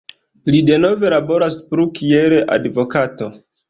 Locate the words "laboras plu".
1.15-1.89